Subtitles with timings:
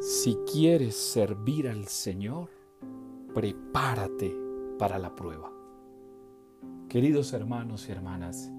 [0.00, 2.48] Si quieres servir al Señor,
[3.34, 4.34] prepárate
[4.78, 5.52] para la prueba.
[6.88, 8.50] Queridos hermanos y hermanas,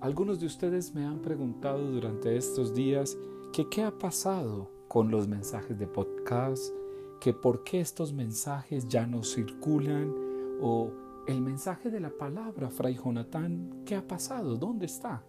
[0.00, 3.18] algunos de ustedes me han preguntado durante estos días
[3.52, 6.72] que qué ha pasado con los mensajes de podcast,
[7.20, 10.14] que por qué estos mensajes ya no circulan
[10.60, 10.92] o
[11.26, 14.56] el mensaje de la palabra, Fray Jonatán, ¿qué ha pasado?
[14.56, 15.24] ¿Dónde está?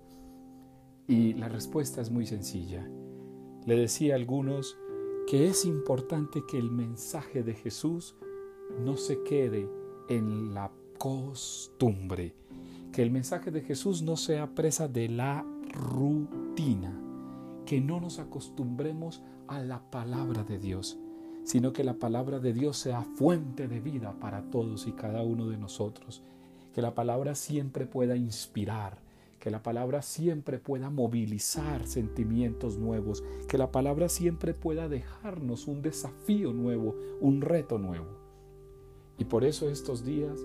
[1.08, 2.87] Y la respuesta es muy sencilla.
[3.65, 4.78] Le decía a algunos,
[5.32, 8.18] que es importante que el mensaje de Jesús
[8.84, 9.70] no se quede
[10.10, 12.36] en la costumbre,
[12.92, 17.00] que el mensaje de Jesús no sea presa de la rutina,
[17.66, 21.00] que no nos acostumbremos a la palabra de Dios,
[21.46, 25.48] sino que la palabra de Dios sea fuente de vida para todos y cada uno
[25.48, 26.24] de nosotros,
[26.74, 28.98] que la palabra siempre pueda inspirar,
[29.41, 35.81] que la palabra siempre pueda movilizar sentimientos nuevos, que la palabra siempre pueda dejarnos un
[35.81, 38.06] desafío nuevo, un reto nuevo.
[39.17, 40.39] Y por eso estos días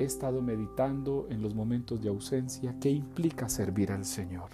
[0.00, 4.50] he estado meditando en los momentos de ausencia qué implica servir al Señor.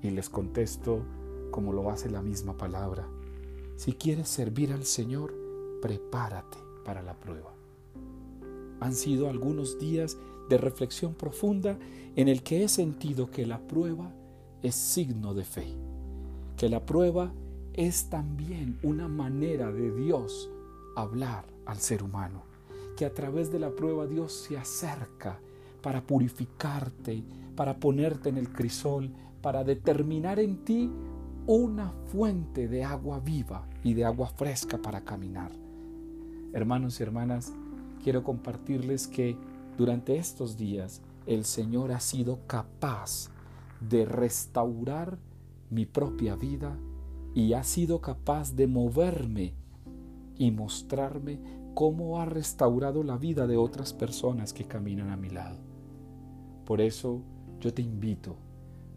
[0.00, 1.04] Y les contesto
[1.50, 3.08] como lo hace la misma palabra.
[3.74, 5.34] Si quieres servir al Señor,
[5.82, 7.54] prepárate para la prueba.
[8.80, 10.16] Han sido algunos días
[10.48, 11.78] de reflexión profunda
[12.16, 14.12] en el que he sentido que la prueba
[14.62, 15.66] es signo de fe,
[16.56, 17.32] que la prueba
[17.72, 20.50] es también una manera de Dios
[20.96, 22.44] hablar al ser humano,
[22.96, 25.40] que a través de la prueba Dios se acerca
[25.82, 27.24] para purificarte,
[27.56, 29.10] para ponerte en el crisol,
[29.42, 30.90] para determinar en ti
[31.46, 35.52] una fuente de agua viva y de agua fresca para caminar.
[36.54, 37.52] Hermanos y hermanas,
[38.04, 39.34] quiero compartirles que
[39.78, 43.30] durante estos días el Señor ha sido capaz
[43.80, 45.18] de restaurar
[45.70, 46.76] mi propia vida
[47.34, 49.54] y ha sido capaz de moverme
[50.36, 51.40] y mostrarme
[51.72, 55.56] cómo ha restaurado la vida de otras personas que caminan a mi lado.
[56.66, 57.22] Por eso
[57.58, 58.36] yo te invito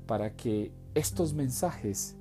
[0.05, 2.17] para que estos mensajes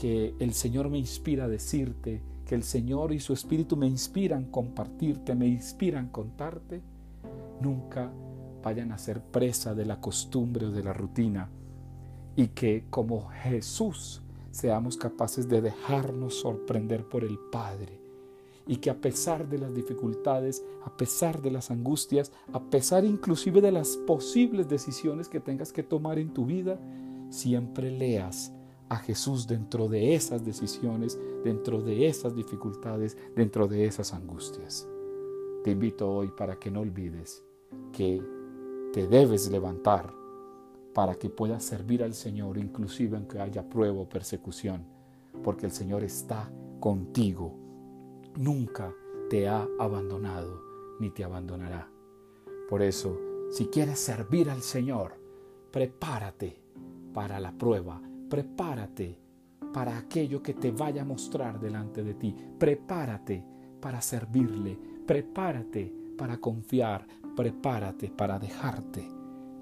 [0.00, 4.44] que el Señor me inspira a decirte, que el Señor y su Espíritu me inspiran
[4.44, 6.80] compartirte, me inspiran contarte,
[7.60, 8.10] nunca
[8.62, 11.50] vayan a ser presa de la costumbre o de la rutina.
[12.36, 14.22] Y que como Jesús
[14.52, 18.00] seamos capaces de dejarnos sorprender por el Padre.
[18.66, 23.60] Y que a pesar de las dificultades, a pesar de las angustias, a pesar inclusive
[23.60, 26.78] de las posibles decisiones que tengas que tomar en tu vida,
[27.30, 28.52] siempre leas
[28.88, 34.88] a Jesús dentro de esas decisiones, dentro de esas dificultades, dentro de esas angustias.
[35.64, 37.42] Te invito hoy para que no olvides
[37.92, 38.22] que
[38.92, 40.18] te debes levantar
[40.98, 44.84] para que puedas servir al Señor, inclusive aunque haya prueba o persecución,
[45.44, 46.50] porque el Señor está
[46.80, 47.54] contigo.
[48.36, 48.92] Nunca
[49.30, 50.60] te ha abandonado
[50.98, 51.88] ni te abandonará.
[52.68, 53.16] Por eso,
[53.50, 55.14] si quieres servir al Señor,
[55.70, 56.60] prepárate
[57.14, 59.18] para la prueba, prepárate
[59.72, 63.44] para aquello que te vaya a mostrar delante de ti, prepárate
[63.80, 67.06] para servirle, prepárate para confiar,
[67.36, 69.08] prepárate para dejarte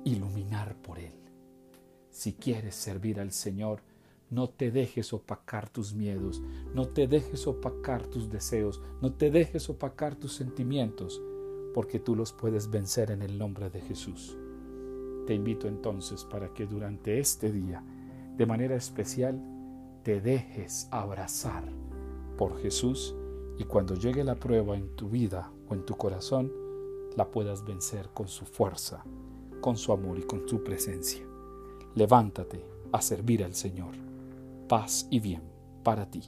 [0.04, 1.12] iluminar por Él.
[2.10, 3.82] Si quieres servir al Señor,
[4.30, 6.42] no te dejes opacar tus miedos,
[6.74, 11.20] no te dejes opacar tus deseos, no te dejes opacar tus sentimientos,
[11.74, 14.36] porque tú los puedes vencer en el nombre de Jesús.
[15.26, 17.84] Te invito entonces para que durante este día,
[18.36, 19.40] de manera especial,
[20.02, 21.64] te dejes abrazar
[22.36, 23.14] por Jesús
[23.58, 26.52] y cuando llegue la prueba en tu vida o en tu corazón,
[27.16, 29.04] la puedas vencer con su fuerza,
[29.60, 31.24] con su amor y con su presencia.
[31.94, 33.94] Levántate a servir al Señor.
[34.68, 35.42] Paz y bien
[35.82, 36.22] para ti.